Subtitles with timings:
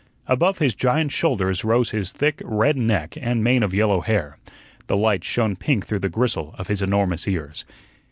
[0.25, 4.39] Above his giant shoulders rose his thick, red neck and mane of yellow hair.
[4.87, 7.65] The light shone pink through the gristle of his enormous ears.